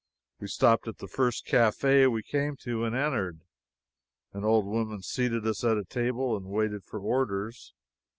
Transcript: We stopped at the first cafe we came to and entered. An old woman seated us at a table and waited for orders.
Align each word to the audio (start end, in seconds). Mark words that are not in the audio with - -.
We 0.39 0.47
stopped 0.47 0.87
at 0.87 0.97
the 0.97 1.07
first 1.07 1.45
cafe 1.45 2.07
we 2.07 2.23
came 2.23 2.55
to 2.63 2.83
and 2.85 2.95
entered. 2.95 3.41
An 4.33 4.43
old 4.43 4.65
woman 4.65 5.03
seated 5.03 5.45
us 5.45 5.63
at 5.63 5.77
a 5.77 5.83
table 5.85 6.35
and 6.35 6.47
waited 6.47 6.83
for 6.83 6.99
orders. 6.99 7.75